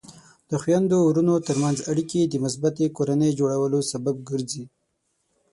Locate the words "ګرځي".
4.29-4.63